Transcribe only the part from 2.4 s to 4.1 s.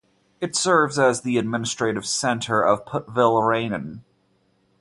of Putyvl Raion.